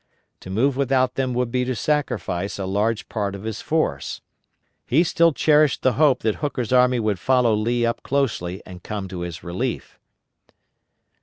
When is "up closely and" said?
7.85-8.81